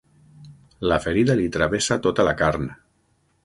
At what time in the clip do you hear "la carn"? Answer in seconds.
2.31-2.69